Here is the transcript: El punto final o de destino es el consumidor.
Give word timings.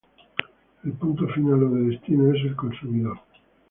El 0.83 0.93
punto 0.93 1.27
final 1.27 1.61
o 1.61 1.69
de 1.69 1.83
destino 1.89 2.33
es 2.33 2.41
el 2.41 2.55
consumidor. 2.55 3.19